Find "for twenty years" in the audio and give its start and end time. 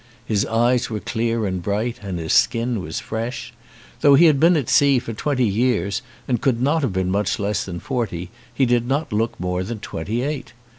4.97-6.01